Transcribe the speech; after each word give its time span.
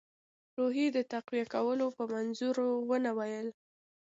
روحیې 0.57 0.87
د 0.93 0.97
تقویه 1.13 1.45
کولو 1.53 1.85
په 1.97 2.03
منظور 2.13 2.55
ونه 2.89 3.11
ویل. 3.17 3.47